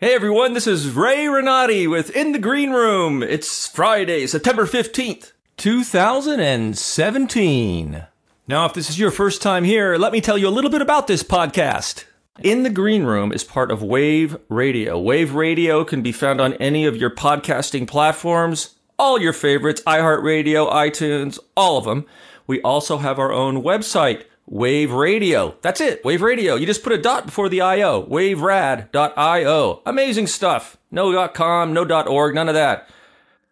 [0.00, 3.20] Hey everyone, this is Ray Renati with In the Green Room.
[3.20, 8.06] It's Friday, September 15th, 2017.
[8.46, 10.82] Now, if this is your first time here, let me tell you a little bit
[10.82, 12.04] about this podcast.
[12.38, 15.00] In the Green Room is part of Wave Radio.
[15.00, 20.70] Wave Radio can be found on any of your podcasting platforms, all your favorites, iHeartRadio,
[20.70, 22.06] iTunes, all of them.
[22.46, 25.56] We also have our own website, Wave Radio.
[25.60, 26.54] That's it, Wave Radio.
[26.54, 29.82] You just put a dot before the IO, waverad.io.
[29.84, 30.78] Amazing stuff.
[30.90, 32.88] No .com, no .org, none of that.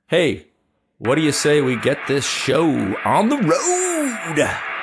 [0.07, 0.47] Hey,
[0.99, 4.76] what do you say we get this show on the road?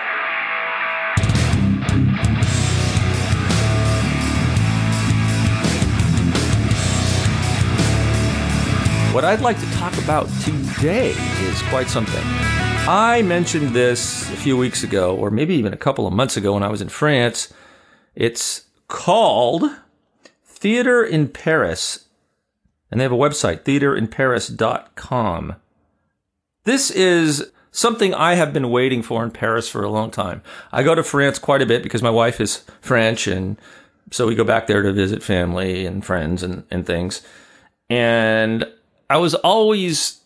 [9.13, 12.23] What I'd like to talk about today is quite something.
[12.25, 16.55] I mentioned this a few weeks ago, or maybe even a couple of months ago
[16.55, 17.53] when I was in France.
[18.15, 19.69] It's called
[20.43, 22.05] Theater in Paris,
[22.89, 25.55] and they have a website, theaterinparis.com.
[26.63, 30.41] This is something I have been waiting for in Paris for a long time.
[30.71, 33.57] I go to France quite a bit because my wife is French, and
[34.09, 37.21] so we go back there to visit family and friends and, and things.
[37.91, 38.65] And
[39.09, 40.21] I was always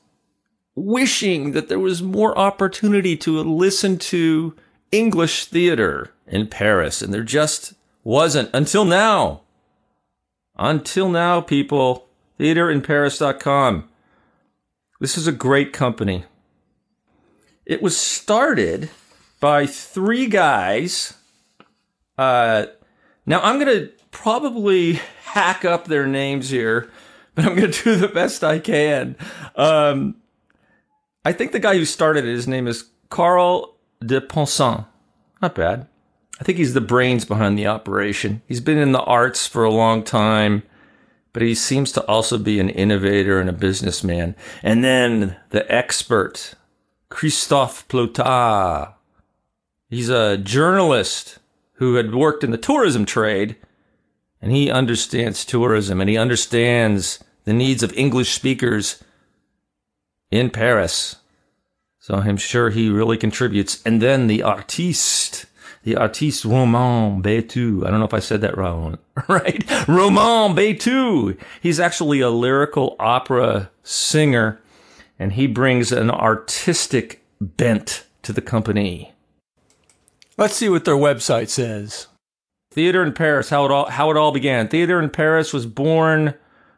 [0.75, 4.55] wishing that there was more opportunity to listen to
[4.91, 9.41] English theater in Paris, and there just wasn't until now.
[10.55, 12.07] Until now, people,
[12.39, 13.89] theaterinparis.com.
[14.99, 16.25] This is a great company.
[17.65, 18.89] It was started
[19.39, 21.13] by three guys.
[22.17, 22.67] Uh,
[23.25, 26.89] now, I'm going to probably hack up their names here
[27.37, 29.15] but I'm going to do the best I can.
[29.55, 30.15] Um,
[31.23, 34.87] I think the guy who started it, his name is Carl de Ponsant.
[35.41, 35.87] Not bad.
[36.41, 38.41] I think he's the brains behind the operation.
[38.47, 40.63] He's been in the arts for a long time,
[41.31, 44.35] but he seems to also be an innovator and a businessman.
[44.63, 46.55] And then the expert,
[47.09, 48.93] Christophe Plotard.
[49.89, 51.37] He's a journalist
[51.73, 53.57] who had worked in the tourism trade,
[54.41, 59.01] and he understands tourism and he understands the needs of English speakers
[60.29, 61.15] in Paris.
[61.97, 63.81] So I'm sure he really contributes.
[63.85, 65.45] And then the artiste,
[65.83, 67.87] the artiste Romain Betu.
[67.87, 68.97] I don't know if I said that wrong,
[69.29, 69.63] right?
[69.87, 71.37] Romain Betu.
[71.61, 74.59] He's actually a lyrical opera singer,
[75.17, 79.13] and he brings an artistic bent to the company.
[80.35, 82.07] Let's see what their website says.
[82.71, 84.67] Theater in Paris, how it all how it all began.
[84.67, 86.33] Theater in Paris was born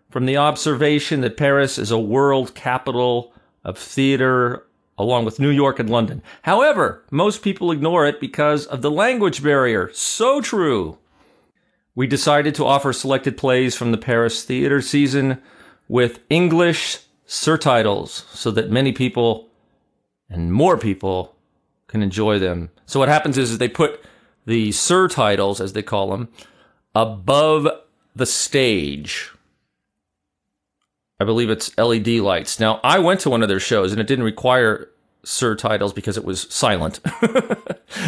[0.10, 3.34] from the observation that Paris is a world capital
[3.64, 4.66] of theater
[4.98, 6.22] along with New York and London.
[6.42, 9.90] However, most people ignore it because of the language barrier.
[9.94, 10.98] So true.
[11.96, 15.42] We decided to offer selected plays from the Paris theater season
[15.88, 19.48] with English surtitles so that many people
[20.30, 21.36] and more people
[21.88, 22.70] can enjoy them.
[22.86, 24.04] So what happens is, is they put
[24.46, 26.30] the surtitles, as they call them,
[26.94, 27.68] above
[28.16, 29.32] the stage
[31.20, 32.60] I believe it's LED lights.
[32.60, 34.90] Now, I went to one of their shows and it didn't require
[35.24, 37.00] surtitles because it was silent.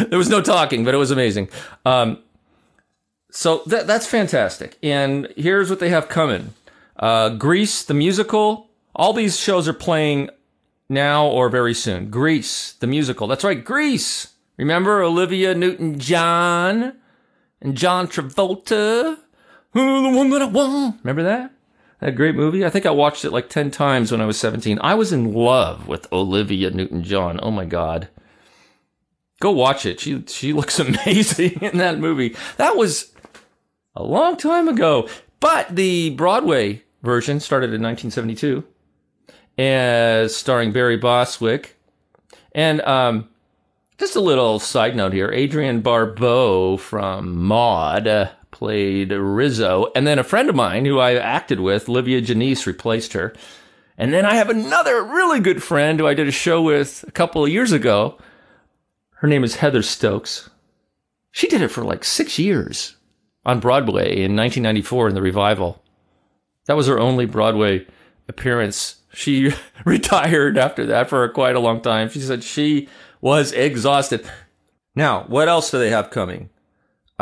[0.08, 1.48] there was no talking, but it was amazing.
[1.84, 2.18] Um,
[3.30, 4.78] so that, that's fantastic.
[4.82, 6.54] And here's what they have coming
[6.98, 8.68] uh, Grease, the musical.
[8.94, 10.30] All these shows are playing
[10.88, 12.10] now or very soon.
[12.10, 13.26] Grease, the musical.
[13.26, 14.34] That's right, Grease.
[14.58, 16.94] Remember Olivia Newton John
[17.60, 19.18] and John Travolta?
[19.72, 21.00] the one that I want.
[21.02, 21.52] Remember that?
[22.02, 22.66] That great movie.
[22.66, 24.76] I think I watched it like 10 times when I was 17.
[24.80, 27.38] I was in love with Olivia Newton John.
[27.40, 28.08] Oh my God.
[29.38, 30.00] Go watch it.
[30.00, 32.34] She, she looks amazing in that movie.
[32.56, 33.12] That was
[33.94, 35.08] a long time ago.
[35.38, 38.64] But the Broadway version started in 1972
[39.56, 41.76] as starring Barry Bostwick.
[42.50, 43.28] And um,
[43.96, 48.08] just a little side note here Adrienne Barbeau from Maude.
[48.08, 48.30] Uh,
[48.62, 49.90] played Rizzo.
[49.96, 53.34] And then a friend of mine who I acted with, Livia Janice, replaced her.
[53.98, 57.10] And then I have another really good friend who I did a show with a
[57.10, 58.18] couple of years ago.
[59.14, 60.48] Her name is Heather Stokes.
[61.32, 62.94] She did it for like six years
[63.44, 65.82] on Broadway in 1994 in the revival.
[66.66, 67.84] That was her only Broadway
[68.28, 69.02] appearance.
[69.12, 69.52] She
[69.84, 72.10] retired after that for quite a long time.
[72.10, 72.88] She said she
[73.20, 74.24] was exhausted.
[74.94, 76.50] Now, what else do they have coming?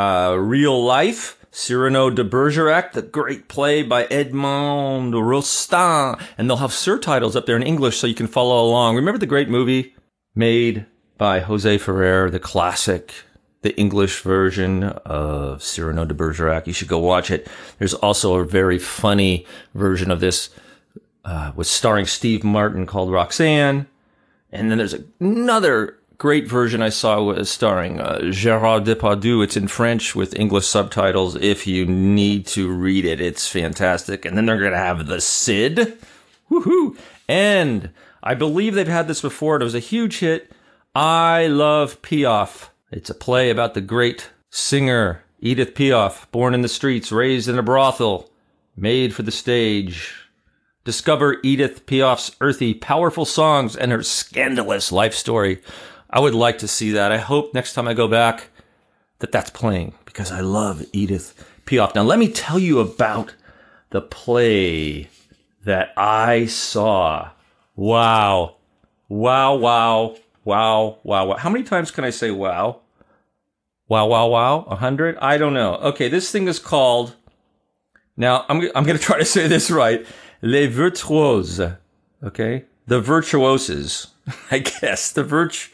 [0.00, 6.19] Uh, Real Life, Cyrano de Bergerac, the great play by Edmond Rostand.
[6.38, 8.97] And they'll have surtitles up there in English so you can follow along.
[8.97, 9.94] Remember the great movie
[10.35, 10.87] made
[11.19, 13.12] by Jose Ferrer, the classic
[13.61, 16.67] the English version of Cyrano de Bergerac.
[16.67, 17.46] You should go watch it.
[17.79, 19.44] There's also a very funny
[19.75, 20.49] version of this
[21.26, 23.87] uh, with starring Steve Martin called Roxanne.
[24.50, 29.43] And then there's another great version I saw was starring uh, Gérard Depardieu.
[29.43, 31.34] It's in French with English subtitles.
[31.37, 34.26] If you need to read it, it's fantastic.
[34.26, 35.99] And then they're going to have the Cid.
[36.50, 36.99] Woohoo!
[37.26, 37.88] And
[38.22, 39.56] I believe they've had this before.
[39.56, 40.52] It was a huge hit.
[40.94, 42.69] I love Piaf.
[42.90, 47.58] It's a play about the great singer Edith Piaf, born in the streets, raised in
[47.58, 48.28] a brothel,
[48.76, 50.12] made for the stage.
[50.84, 55.62] Discover Edith Piaf's earthy, powerful songs and her scandalous life story.
[56.10, 57.12] I would like to see that.
[57.12, 58.48] I hope next time I go back
[59.20, 61.34] that that's playing because I love Edith
[61.66, 61.94] Piaf.
[61.94, 63.34] Now, let me tell you about
[63.90, 65.08] the play
[65.64, 67.30] that I saw.
[67.76, 68.56] Wow.
[69.08, 71.36] Wow, wow, wow, wow, wow.
[71.36, 72.80] How many times can I say wow?
[73.88, 74.60] Wow, wow, wow.
[74.68, 75.16] A hundred?
[75.18, 75.74] I don't know.
[75.76, 77.16] Okay, this thing is called.
[78.16, 80.06] Now, I'm, I'm going to try to say this right.
[80.42, 81.72] Les virtuoses.
[82.22, 82.66] Okay?
[82.86, 84.08] The virtuoses.
[84.50, 85.10] I guess.
[85.10, 85.70] The virtu.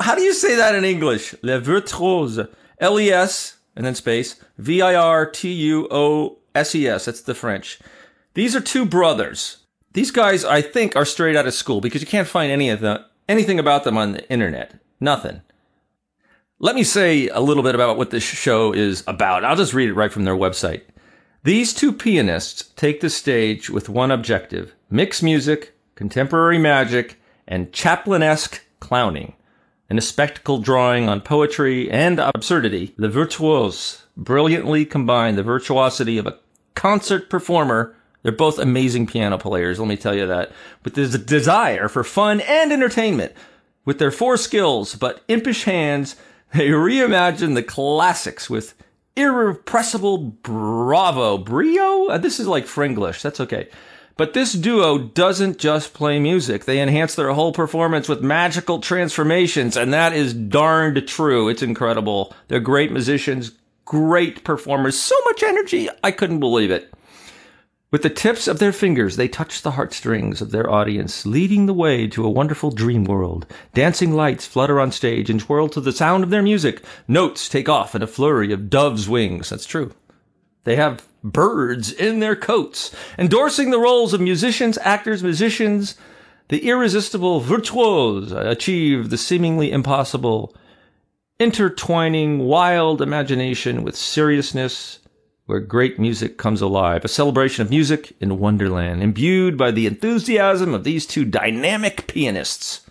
[0.00, 1.34] How do you say that in English?
[1.42, 2.48] Les virtuoses.
[2.80, 4.36] L E S and then space.
[4.58, 7.04] V I R T U O S E S.
[7.04, 7.78] That's the French.
[8.34, 9.58] These are two brothers.
[9.92, 12.80] These guys, I think, are straight out of school because you can't find any of
[12.80, 14.74] them, anything about them on the internet.
[14.98, 15.42] Nothing.
[16.58, 19.44] Let me say a little bit about what this show is about.
[19.44, 20.82] I'll just read it right from their website.
[21.44, 28.64] These two pianists take the stage with one objective mix music, contemporary magic, and Chaplin-esque
[28.80, 29.34] clowning.
[29.94, 36.26] In a spectacle drawing on poetry and absurdity, the virtuosos brilliantly combine the virtuosity of
[36.26, 36.36] a
[36.74, 37.94] concert performer
[38.24, 40.50] they're both amazing piano players, let me tell you that.
[40.82, 43.34] With this desire for fun and entertainment.
[43.84, 46.16] With their four skills but impish hands,
[46.52, 48.74] they reimagine the classics with
[49.14, 51.38] irrepressible bravo.
[51.38, 52.06] Brio?
[52.08, 53.22] Uh, this is like Fringlish.
[53.22, 53.68] That's okay.
[54.16, 56.64] But this duo doesn't just play music.
[56.64, 61.48] They enhance their whole performance with magical transformations, and that is darned true.
[61.48, 62.32] It's incredible.
[62.46, 63.52] They're great musicians,
[63.84, 65.88] great performers, so much energy.
[66.04, 66.92] I couldn't believe it.
[67.90, 71.74] With the tips of their fingers, they touch the heartstrings of their audience, leading the
[71.74, 73.46] way to a wonderful dream world.
[73.72, 76.84] Dancing lights flutter on stage and twirl to the sound of their music.
[77.06, 79.50] Notes take off in a flurry of doves' wings.
[79.50, 79.92] That's true.
[80.64, 85.96] They have birds in their coats, endorsing the roles of musicians, actors, musicians.
[86.48, 90.54] The irresistible virtuosos achieve the seemingly impossible,
[91.40, 95.00] intertwining wild imagination with seriousness
[95.46, 100.72] where great music comes alive, a celebration of music in Wonderland, imbued by the enthusiasm
[100.72, 102.82] of these two dynamic pianists.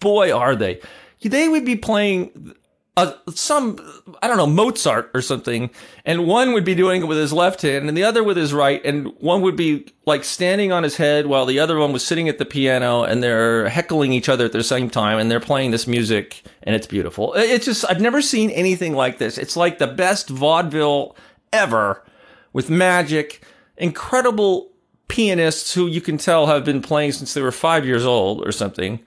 [0.00, 0.80] Boy, are they.
[1.22, 2.54] They would be playing
[2.98, 3.78] uh, some,
[4.20, 5.70] I don't know, Mozart or something,
[6.04, 8.52] and one would be doing it with his left hand and the other with his
[8.52, 12.04] right, and one would be like standing on his head while the other one was
[12.04, 15.38] sitting at the piano, and they're heckling each other at the same time, and they're
[15.38, 17.34] playing this music, and it's beautiful.
[17.34, 19.38] It's just, I've never seen anything like this.
[19.38, 21.16] It's like the best vaudeville
[21.52, 22.04] ever
[22.52, 23.44] with magic,
[23.76, 24.72] incredible
[25.06, 28.50] pianists who you can tell have been playing since they were five years old or
[28.50, 28.98] something.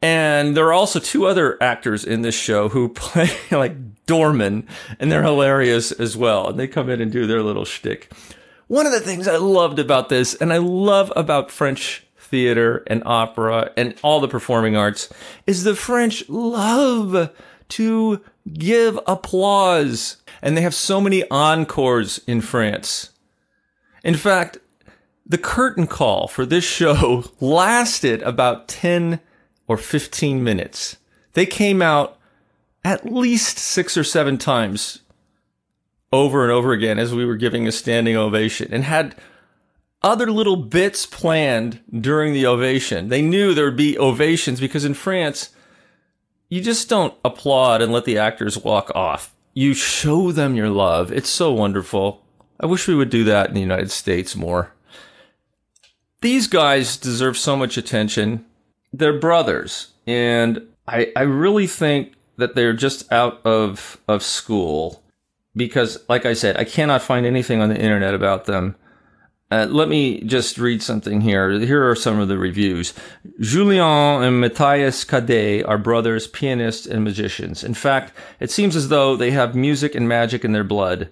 [0.00, 4.66] And there are also two other actors in this show who play like doormen,
[4.98, 6.48] and they're hilarious as well.
[6.48, 8.12] And they come in and do their little shtick.
[8.68, 13.02] One of the things I loved about this, and I love about French theater and
[13.06, 15.08] opera and all the performing arts,
[15.46, 17.30] is the French love
[17.70, 18.20] to
[18.52, 20.18] give applause.
[20.42, 23.10] And they have so many encores in France.
[24.04, 24.58] In fact,
[25.26, 29.20] the curtain call for this show lasted about 10
[29.68, 30.96] or 15 minutes.
[31.34, 32.18] They came out
[32.84, 35.00] at least six or seven times
[36.12, 39.14] over and over again as we were giving a standing ovation and had
[40.02, 43.08] other little bits planned during the ovation.
[43.08, 45.50] They knew there would be ovations because in France,
[46.48, 49.34] you just don't applaud and let the actors walk off.
[49.54, 51.12] You show them your love.
[51.12, 52.24] It's so wonderful.
[52.60, 54.72] I wish we would do that in the United States more.
[56.20, 58.44] These guys deserve so much attention.
[58.92, 65.02] They're brothers, and I I really think that they're just out of of school
[65.54, 68.76] because like I said, I cannot find anything on the internet about them.
[69.50, 71.50] Uh, let me just read something here.
[71.58, 72.92] Here are some of the reviews.
[73.40, 77.64] Julien and Matthias Cadez are brothers, pianists, and magicians.
[77.64, 81.10] In fact, it seems as though they have music and magic in their blood.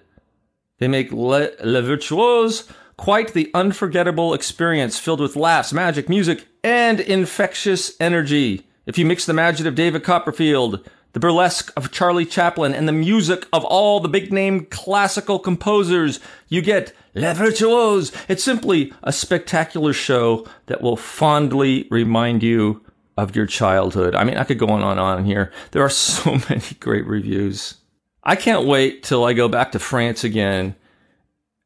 [0.77, 6.99] They make Le, Le Virtuose quite the unforgettable experience filled with laughs, magic, music, and
[6.99, 8.67] infectious energy.
[8.85, 12.93] If you mix the magic of David Copperfield, the burlesque of Charlie Chaplin, and the
[12.93, 16.19] music of all the big name classical composers.
[16.47, 18.13] You get La Virtuose.
[18.27, 22.83] It's simply a spectacular show that will fondly remind you
[23.17, 24.15] of your childhood.
[24.15, 25.51] I mean, I could go on and on here.
[25.71, 27.75] There are so many great reviews.
[28.23, 30.75] I can't wait till I go back to France again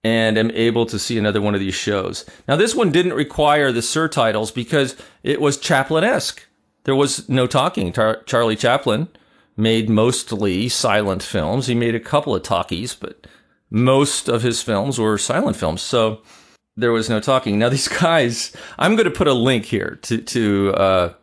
[0.04, 2.26] and am able to see another one of these shows.
[2.48, 6.46] Now, this one didn't require the surtitles because it was Chaplin esque.
[6.84, 7.92] There was no talking.
[7.92, 9.08] Tar- Charlie Chaplin
[9.56, 11.68] made mostly silent films.
[11.68, 13.28] He made a couple of talkies, but
[13.70, 15.82] most of his films were silent films.
[15.82, 16.22] So
[16.76, 17.60] there was no talking.
[17.60, 21.14] Now, these guys, I'm going to put a link here to, to uh,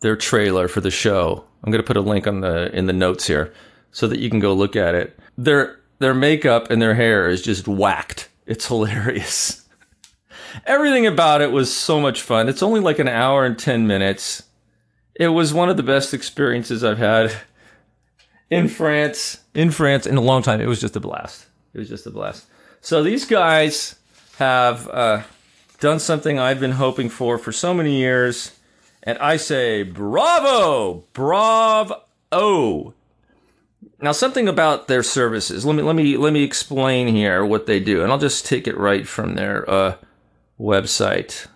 [0.00, 1.44] their trailer for the show.
[1.64, 3.52] I'm going to put a link on the in the notes here
[3.90, 5.18] so that you can go look at it.
[5.36, 8.27] Their their makeup and their hair is just whacked.
[8.48, 9.68] It's hilarious.
[10.66, 12.48] Everything about it was so much fun.
[12.48, 14.42] It's only like an hour and 10 minutes.
[15.14, 17.30] It was one of the best experiences I've had
[18.50, 19.40] in France.
[19.54, 20.62] In France in a long time.
[20.62, 21.46] It was just a blast.
[21.74, 22.46] It was just a blast.
[22.80, 23.96] So these guys
[24.38, 25.22] have uh,
[25.78, 28.58] done something I've been hoping for for so many years,
[29.02, 32.94] and I say bravo, bravo.
[34.00, 35.66] Now, something about their services.
[35.66, 38.68] Let me let me let me explain here what they do, and I'll just take
[38.68, 39.96] it right from their uh,
[40.58, 41.48] website.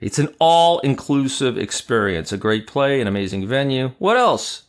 [0.00, 3.92] It's an all-inclusive experience, a great play, an amazing venue.
[3.98, 4.62] What else?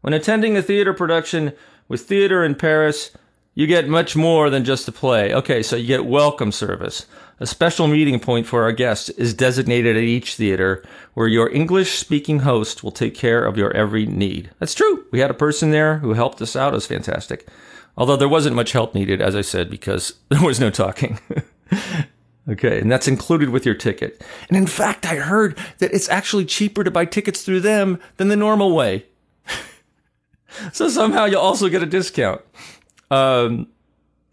[0.00, 1.52] When attending a theater production
[1.86, 3.12] with Theater in Paris,
[3.54, 5.32] you get much more than just a play.
[5.32, 7.06] Okay, so you get welcome service.
[7.42, 10.84] A special meeting point for our guests is designated at each theater
[11.14, 14.52] where your English speaking host will take care of your every need.
[14.60, 15.04] That's true.
[15.10, 16.72] We had a person there who helped us out.
[16.72, 17.48] It was fantastic.
[17.96, 21.18] Although there wasn't much help needed, as I said, because there was no talking.
[22.48, 24.22] okay, and that's included with your ticket.
[24.48, 28.28] And in fact, I heard that it's actually cheaper to buy tickets through them than
[28.28, 29.04] the normal way.
[30.72, 32.40] so somehow you'll also get a discount.
[33.10, 33.66] Um,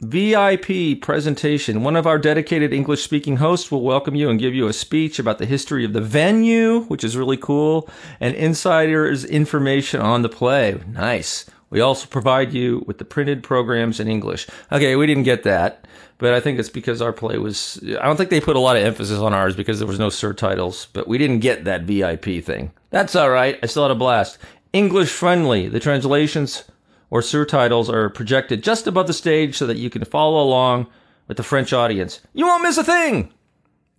[0.01, 1.83] VIP presentation.
[1.83, 5.19] One of our dedicated English speaking hosts will welcome you and give you a speech
[5.19, 7.89] about the history of the venue, which is really cool,
[8.21, 10.79] and insiders information on the play.
[10.87, 11.49] Nice.
[11.69, 14.47] We also provide you with the printed programs in English.
[14.71, 15.85] Okay, we didn't get that,
[16.17, 17.77] but I think it's because our play was.
[17.99, 20.07] I don't think they put a lot of emphasis on ours because there was no
[20.07, 22.71] surtitles, but we didn't get that VIP thing.
[22.89, 23.59] That's all right.
[23.61, 24.37] I still had a blast.
[24.71, 25.67] English friendly.
[25.67, 26.63] The translations
[27.09, 30.87] or surtitles are projected just above the stage so that you can follow along
[31.27, 32.21] with the French audience.
[32.33, 33.33] You won't miss a thing!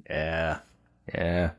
[0.08, 0.58] Yeah,
[1.14, 1.50] yeah.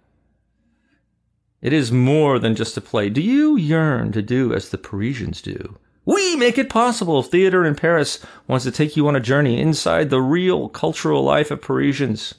[1.62, 3.10] It is more than just a play.
[3.10, 5.78] Do you yearn to do as the Parisians do?
[6.06, 7.22] We make it possible.
[7.22, 11.52] Theater in Paris wants to take you on a journey inside the real cultural life
[11.52, 12.34] of Parisians.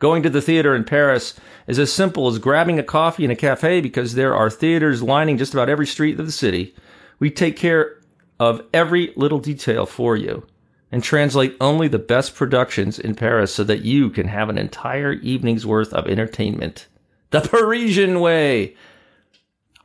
[0.00, 3.36] Going to the theater in Paris is as simple as grabbing a coffee in a
[3.36, 6.74] cafe because there are theaters lining just about every street of the city.
[7.18, 7.95] We take care
[8.38, 10.46] of every little detail for you
[10.92, 15.12] and translate only the best productions in Paris so that you can have an entire
[15.12, 16.86] evening's worth of entertainment.
[17.30, 18.76] The Parisian way.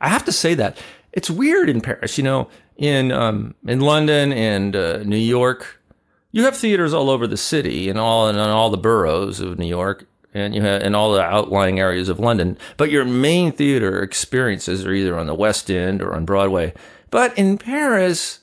[0.00, 0.78] I have to say that
[1.12, 2.18] it's weird in Paris.
[2.18, 5.80] You know, in um, in London and uh, New York,
[6.30, 9.66] you have theaters all over the city and all in all the boroughs of New
[9.66, 12.56] York, and you have in all the outlying areas of London.
[12.76, 16.74] But your main theater experiences are either on the West End or on Broadway.
[17.10, 18.40] But in Paris,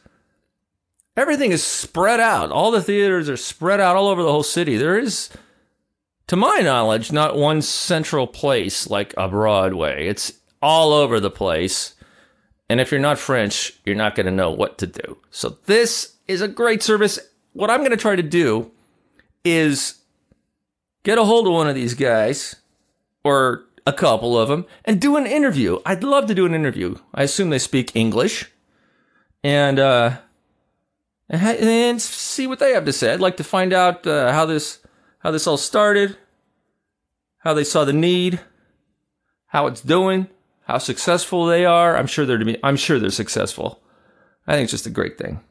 [1.20, 2.52] everything is spread out.
[2.52, 4.78] All the theaters are spread out all over the whole city.
[4.78, 5.30] There is,
[6.28, 10.08] to my knowledge, not one central place like a Broadway.
[10.08, 11.96] It's all over the place.
[12.70, 15.18] And if you're not French, you're not going to know what to do.
[15.32, 17.20] So this is a great service.
[17.54, 18.72] What I'm going to try to do
[19.44, 20.00] is
[21.04, 22.56] get a hold of one of these guys
[23.24, 25.80] or a couple of them and do an interview.
[25.86, 26.96] I'd love to do an interview.
[27.14, 28.52] I assume they speak English.
[29.44, 30.18] And uh,
[31.30, 33.14] and see what they have to say.
[33.14, 34.80] I'd like to find out uh, how this
[35.20, 36.18] how this all started,
[37.40, 38.40] how they saw the need,
[39.48, 40.28] how it's doing,
[40.64, 41.98] how successful they are.
[41.98, 43.82] I'm sure they're to be, I'm sure they're successful.
[44.48, 45.42] I think it's just a great thing.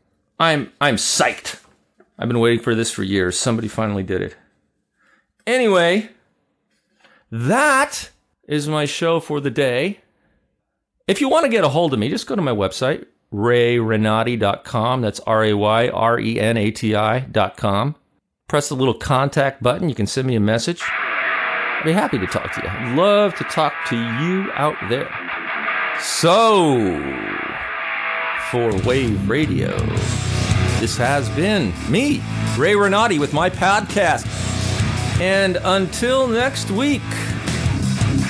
[0.40, 1.60] I'm I'm psyched.
[2.18, 3.38] I've been waiting for this for years.
[3.38, 4.36] Somebody finally did it.
[5.46, 6.10] Anyway,
[7.30, 8.10] that
[8.48, 10.00] is my show for the day.
[11.06, 15.00] If you want to get a hold of me, just go to my website, rayrenati.com.
[15.00, 17.96] That's R A Y R E N A T I.com.
[18.48, 19.88] Press the little contact button.
[19.88, 20.82] You can send me a message.
[20.82, 22.68] I'd be happy to talk to you.
[22.68, 25.08] I'd love to talk to you out there.
[26.00, 26.96] So,
[28.50, 29.76] for Wave Radio,
[30.80, 32.22] this has been me,
[32.56, 34.26] Ray Renati, with my podcast.
[35.20, 37.02] And until next week,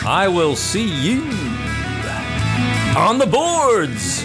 [0.05, 1.23] I will see you
[2.97, 4.25] on the boards.